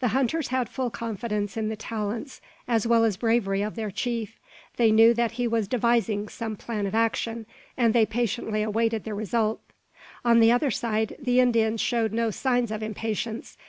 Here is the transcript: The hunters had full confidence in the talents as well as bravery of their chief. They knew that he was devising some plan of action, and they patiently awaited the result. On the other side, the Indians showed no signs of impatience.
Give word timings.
The 0.00 0.08
hunters 0.08 0.48
had 0.48 0.68
full 0.68 0.90
confidence 0.90 1.56
in 1.56 1.68
the 1.68 1.76
talents 1.76 2.40
as 2.66 2.84
well 2.84 3.04
as 3.04 3.16
bravery 3.16 3.62
of 3.62 3.76
their 3.76 3.92
chief. 3.92 4.40
They 4.76 4.90
knew 4.90 5.14
that 5.14 5.30
he 5.38 5.46
was 5.46 5.68
devising 5.68 6.28
some 6.28 6.56
plan 6.56 6.84
of 6.84 6.96
action, 6.96 7.46
and 7.76 7.94
they 7.94 8.04
patiently 8.04 8.64
awaited 8.64 9.04
the 9.04 9.14
result. 9.14 9.60
On 10.24 10.40
the 10.40 10.50
other 10.50 10.72
side, 10.72 11.14
the 11.16 11.38
Indians 11.38 11.80
showed 11.80 12.12
no 12.12 12.32
signs 12.32 12.72
of 12.72 12.82
impatience. 12.82 13.56